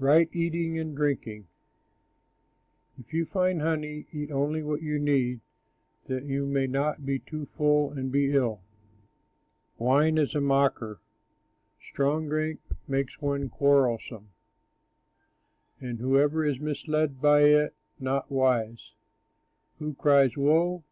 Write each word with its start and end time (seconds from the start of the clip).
RIGHT 0.00 0.30
EATING 0.32 0.80
AND 0.80 0.96
DRINKING 0.96 1.46
If 2.98 3.14
you 3.14 3.24
find 3.24 3.62
honey, 3.62 4.08
eat 4.10 4.32
only 4.32 4.60
what 4.64 4.82
you 4.82 4.98
need, 4.98 5.42
That 6.08 6.24
you 6.24 6.44
may 6.44 6.66
not 6.66 7.06
be 7.06 7.20
too 7.20 7.46
full 7.56 7.92
and 7.92 8.10
be 8.10 8.32
ill. 8.34 8.62
Wine 9.78 10.18
is 10.18 10.34
a 10.34 10.40
mocker, 10.40 10.98
strong 11.88 12.26
drink 12.28 12.58
makes 12.88 13.22
one 13.22 13.48
quarrelsome, 13.48 14.30
And 15.80 16.00
whoever 16.00 16.44
is 16.44 16.58
misled 16.58 17.20
by 17.22 17.42
it 17.44 17.70
is 17.94 18.00
not 18.00 18.28
wise. 18.28 18.90
Who 19.78 19.94
cries, 19.94 20.36
"Woe"? 20.36 20.82